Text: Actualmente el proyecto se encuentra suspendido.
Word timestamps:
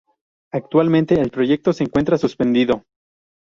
Actualmente 0.51 1.21
el 1.21 1.29
proyecto 1.29 1.73
se 1.73 1.83
encuentra 1.83 2.17
suspendido. 2.17 2.85